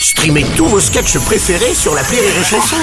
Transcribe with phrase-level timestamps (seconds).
[0.00, 2.76] Streamez tous vos sketchs préférés sur la Rire et Chanson.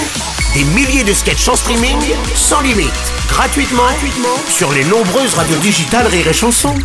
[0.54, 1.98] Des milliers de sketchs en streaming,
[2.36, 2.92] sans limite,
[3.30, 6.76] gratuitement, gratuitement sur les nombreuses radios digitales Rire et Chanson.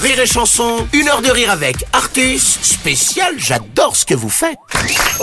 [0.00, 4.58] Rire et Chanson, une heure de rire avec Artus, spécial J'adore ce que vous faites.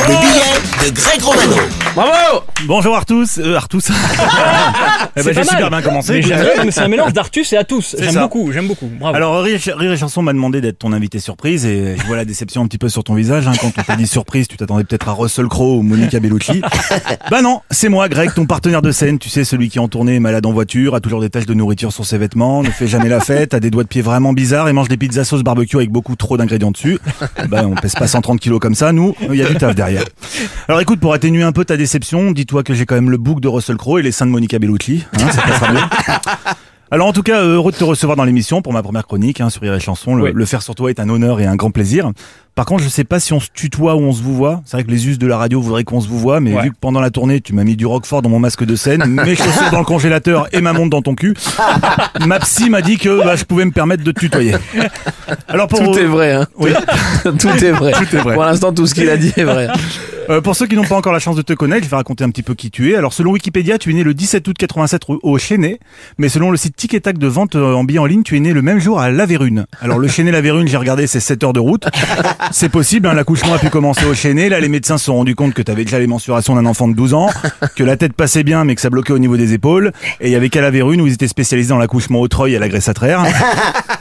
[0.08, 1.56] Le billet de Greg Romano.
[1.96, 3.86] Bravo Bonjour Artus, euh, Artus.
[3.90, 3.94] eh
[5.16, 6.22] ben, C'est j'ai super bien commencé.
[6.72, 7.96] C'est un mélange d'Artus et Atus.
[8.00, 8.88] J'aime beaucoup, j'aime beaucoup.
[9.00, 9.16] Bravo.
[9.16, 12.26] Alors Rire, Rire et Chanson m'a demandé d'être ton invité surprise et je vois la
[12.26, 13.48] déception un petit peu sur ton visage.
[13.48, 13.54] hein.
[13.60, 16.62] Quand on t'a dit surprise, tu t'attendais peut-être à Russell Crowe ou Monica Bellucci.
[17.32, 19.20] bah non, c'est moi Greg, ton partenaire de scène.
[19.20, 21.46] Tu sais, celui qui est en tournée, est malade en voiture, a toujours des taches
[21.46, 24.02] de nourriture sur ses vêtements, ne fait jamais la fête, a des doigts de pied
[24.02, 27.00] vraiment bizarres et mange des pizzas sauce barbecue avec beaucoup trop d'ingrédients dessus.
[27.50, 29.89] Bah on pèse pas 130 kilos comme ça, nous, il y a du taf derrière.
[30.68, 33.42] Alors écoute, pour atténuer un peu ta déception, dis-toi que j'ai quand même le bouc
[33.42, 35.06] de Russell Crowe et les seins de Monica Bellucci.
[35.14, 35.90] Hein.
[36.92, 39.42] Alors en tout cas, euh, heureux de te recevoir dans l'émission pour ma première chronique
[39.42, 40.16] hein, sur Rire et Chanson.
[40.16, 40.32] Le, Oui.
[40.34, 42.10] le faire sur toi est un honneur et un grand plaisir.
[42.56, 44.62] Par contre, je sais pas si on se tutoie ou on se vous voit.
[44.66, 46.64] C'est vrai que les us de la radio voudraient qu'on se vous voit, mais Ouais.
[46.64, 49.06] vu que pendant la tournée, tu m'as mis du roquefort dans mon masque de scène,
[49.08, 51.36] mes chaussures dans le congélateur et ma montre dans ton cul,
[52.26, 54.56] ma psy m'a dit que bah, je pouvais me permettre de te tutoyer.
[55.48, 56.48] Alors pour Tout est vrai, hein.
[56.58, 56.72] Oui.
[57.24, 57.92] tout est vrai.
[57.92, 58.34] Tout est vrai.
[58.34, 59.68] Pour l'instant, tout ce qu'il a dit est vrai.
[60.30, 62.24] Euh, pour ceux qui n'ont pas encore la chance de te connaître, je vais raconter
[62.24, 62.96] un petit peu qui tu es.
[62.96, 65.80] Alors, selon Wikipédia, tu es né le 17 août 87 au- Chénet,
[66.20, 68.54] mais selon le site Tic de vente euh, en billets en ligne, tu es né
[68.54, 69.66] le même jour à La Vérune.
[69.82, 71.88] Alors, le Chénet La Vérune, j'ai regardé, c'est 7 heures de route.
[72.52, 74.50] C'est possible, hein, l'accouchement a pu commencer au Chénet.
[74.50, 76.88] Là, les médecins se sont rendus compte que tu avais déjà les mensurations d'un enfant
[76.88, 77.30] de 12 ans,
[77.76, 79.92] que la tête passait bien, mais que ça bloquait au niveau des épaules.
[80.22, 82.54] Et il y avait qu'à La Vérune où ils étaient spécialisés dans l'accouchement au treuil
[82.54, 83.24] et à la graisse atraire.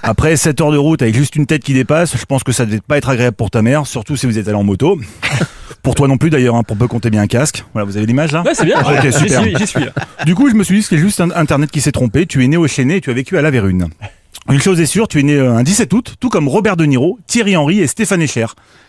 [0.03, 2.67] Après 7 heures de route avec juste une tête qui dépasse, je pense que ça
[2.67, 4.99] devait pas être agréable pour ta mère, surtout si vous êtes allé en moto.
[5.83, 7.65] Pour toi non plus d'ailleurs, hein, pour peu compter bien un casque.
[7.73, 8.81] Voilà, vous avez l'image là Ouais, c'est bien.
[8.81, 9.43] Ok, J'y super.
[9.43, 9.93] suis, j'y suis là.
[10.27, 12.27] Du coup, je me suis dit que c'est juste Internet qui s'est trompé.
[12.27, 13.89] Tu es né au Chénet et tu as vécu à La Vérune.
[14.51, 16.85] Une chose est sûre, tu es né euh, un 17 août, tout comme Robert De
[16.87, 18.47] Niro, Thierry Henry et Stéphane Echer.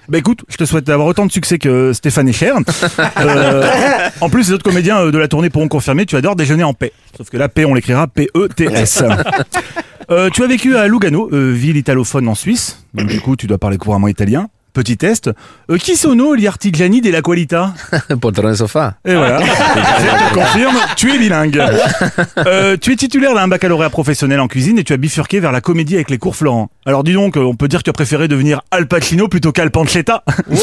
[0.08, 2.54] Bah écoute, je te souhaite d'avoir autant de succès que Stéphane Echer.
[3.20, 6.64] Euh, en plus, les autres comédiens euh, de la tournée pourront confirmer, tu adores déjeuner
[6.64, 6.94] en paix.
[7.18, 9.04] Sauf que la paix, on l'écrira P-E-T-S.
[10.12, 12.84] Euh, tu as vécu à Lugano, euh, ville italophone en Suisse.
[12.96, 14.48] Donc du coup, tu dois parler couramment italien.
[14.80, 15.30] Petit test.
[15.70, 17.74] Euh, qui sono gli artigiani della qualità
[18.22, 18.96] Poltron et sofa.
[19.04, 19.46] et voilà, je
[20.30, 21.62] te confirme, tu es bilingue.
[22.38, 25.60] Euh, tu es titulaire d'un baccalauréat professionnel en cuisine et tu as bifurqué vers la
[25.60, 26.70] comédie avec les cours Florent.
[26.86, 29.72] Alors dis donc, on peut dire que tu as préféré devenir Al Pacino plutôt qu'Al
[29.72, 30.24] Pancetta.
[30.50, 30.56] ouais,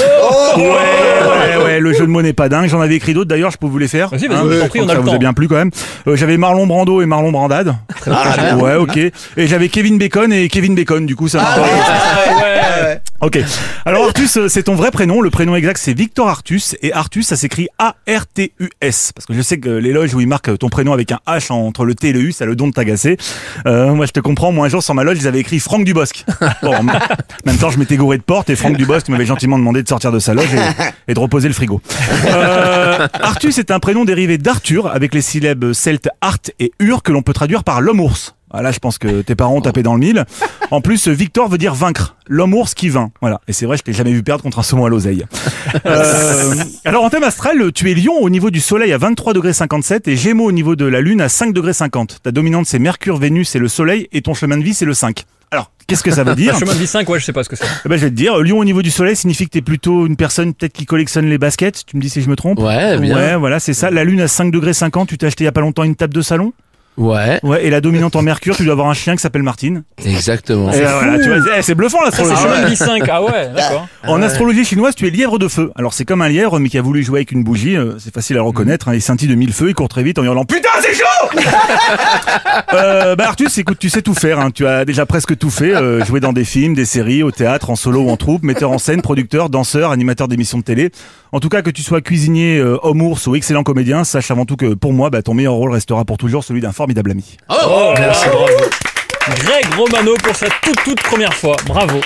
[0.56, 2.68] ouais, ouais, le jeu de mots n'est pas dingue.
[2.68, 4.08] J'en avais écrit d'autres d'ailleurs, je peux vous les faire.
[4.08, 5.12] Vas-y, vas-y, Hein, je t'en je prie, crois on que a ça le vous a
[5.12, 5.18] temps.
[5.18, 5.70] bien plu quand même.
[6.06, 7.74] Euh, j'avais Marlon Brando et Marlon Brandade.
[8.56, 8.96] Ouais, ok.
[8.96, 13.00] Et j'avais Kevin Bacon et Kevin Bacon, du coup ça m'a Ouais.
[13.22, 13.38] Ok.
[13.86, 15.22] Alors Artus, euh, c'est ton vrai prénom.
[15.22, 16.76] Le prénom exact, c'est Victor Artus.
[16.82, 19.12] Et Artus, ça s'écrit A-R-T-U-S.
[19.14, 21.86] Parce que je sais que l'éloge où il marque ton prénom avec un H entre
[21.86, 23.16] le T et le U, ça a le don de t'agacer.
[23.66, 24.52] Euh, moi, je te comprends.
[24.52, 26.24] Moi, un jour, sur ma loge, ils avaient écrit Franck Dubosc.
[26.62, 29.82] Bon, en même temps, je m'étais gouré de porte et Franck Dubosc m'avait gentiment demandé
[29.82, 31.80] de sortir de sa loge et, et de reposer le frigo.
[32.28, 37.12] Euh, Artus est un prénom dérivé d'Arthur avec les syllabes celtes Art et Ur que
[37.12, 38.34] l'on peut traduire par l'homme-ours.
[38.52, 40.24] Ah, là, je pense que tes parents ont tapé dans le mille.
[40.70, 42.16] En plus, Victor veut dire vaincre.
[42.28, 43.12] L'homme-ours qui vainc.
[43.20, 43.40] Voilà.
[43.48, 45.24] Et c'est vrai, je t'ai jamais vu perdre contre un saumon à l'oseille.
[45.84, 46.54] Euh,
[46.84, 50.08] alors, en thème astral, tu es lion au niveau du soleil à 23 degrés 57
[50.08, 52.20] et gémeaux au niveau de la lune à 5 degrés 50.
[52.22, 54.94] Ta dominante, c'est Mercure, Vénus et le soleil et ton chemin de vie, c'est le
[54.94, 55.24] 5.
[55.50, 57.48] Alors, qu'est-ce que ça veut dire Chemin de vie 5, ouais, je sais pas ce
[57.48, 57.66] que c'est.
[57.84, 60.06] Eh ben, je vais te dire, lion au niveau du soleil signifie que t'es plutôt
[60.06, 61.84] une personne peut-être qui collectionne les baskets.
[61.86, 63.14] Tu me dis si je me trompe Ouais, bien.
[63.14, 63.90] Ouais, voilà, c'est ça.
[63.90, 65.96] La lune à 5 degrés 50, tu t'es acheté il y a pas longtemps une
[65.96, 66.52] table de salon?
[66.96, 69.82] Ouais, Ouais, et la dominante en Mercure, tu dois avoir un chien qui s'appelle Martine.
[70.04, 70.72] exactement.
[70.72, 72.76] Et là, voilà, eh, c'est bluffant C'est l'astrologie.
[72.76, 73.02] 5.
[73.10, 73.86] Ah ouais, d'accord.
[74.06, 75.70] En astrologie chinoise, tu es lièvre de feu.
[75.76, 77.76] Alors c'est comme un lièvre, mais qui a voulu jouer avec une bougie.
[77.76, 78.88] euh, c'est facile à reconnaître.
[78.88, 81.40] Hein, il scintille de mille feux, il court très vite en hurlant Putain, c'est chaud
[82.74, 84.40] euh, Bah Artus, écoute, tu sais tout faire.
[84.40, 84.50] Hein.
[84.50, 85.74] Tu as déjà presque tout fait.
[85.74, 88.70] euh, joué dans des films, des séries, au théâtre, en solo ou en troupe, metteur
[88.70, 90.90] en scène, producteur, danseur, animateur d'émissions de télé.
[91.32, 94.44] En tout cas, que tu sois cuisinier, euh, homme ours ou excellent comédien, sache avant
[94.46, 97.24] tout que pour moi, bah, ton meilleur rôle restera pour toujours celui d'un formidable ami.
[97.48, 98.46] Oh, merci, bravo.
[99.42, 101.56] Greg Romano pour sa toute toute première fois.
[101.66, 102.00] Bravo.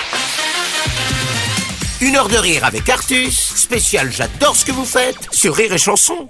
[2.01, 5.77] Une heure de rire avec Artus, spécial J'adore ce que vous faites sur Rire et
[5.77, 6.27] Chanson.